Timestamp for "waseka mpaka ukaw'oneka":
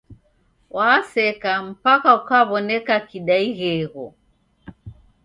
0.77-2.95